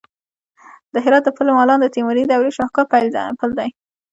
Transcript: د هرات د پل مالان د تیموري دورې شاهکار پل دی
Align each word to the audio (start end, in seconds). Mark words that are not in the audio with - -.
د 0.93 0.95
هرات 1.05 1.23
د 1.25 1.29
پل 1.37 1.47
مالان 1.57 1.79
د 1.81 1.87
تیموري 1.95 2.23
دورې 2.25 2.51
شاهکار 2.57 2.85
پل 3.39 3.51
دی 3.59 3.69